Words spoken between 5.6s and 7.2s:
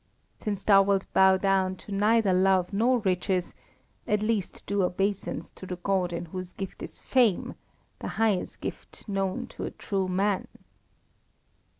the god in whose gift is